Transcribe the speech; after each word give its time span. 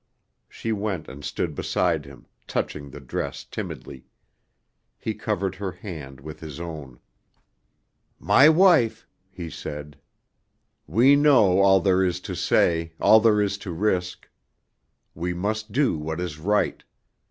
She 0.49 0.71
went 0.71 1.07
and 1.07 1.23
stood 1.23 1.53
beside 1.53 2.05
him, 2.05 2.25
touching 2.47 2.89
the 2.89 2.99
dress 2.99 3.43
timidly. 3.43 4.07
He 4.97 5.13
covered 5.13 5.53
her 5.53 5.73
hand 5.73 6.19
with 6.21 6.39
his 6.39 6.59
own. 6.59 6.99
"My 8.17 8.49
wife," 8.49 9.07
he 9.29 9.47
said, 9.47 9.99
"we 10.87 11.15
know 11.15 11.59
all 11.59 11.81
there 11.81 12.03
is 12.03 12.19
to 12.21 12.35
say, 12.35 12.93
all 12.99 13.19
there 13.19 13.39
is 13.39 13.59
to 13.59 13.71
risk. 13.71 14.27
We 15.13 15.35
must 15.35 15.71
do 15.71 15.95
what 15.99 16.19
is 16.19 16.39
right. 16.39 16.83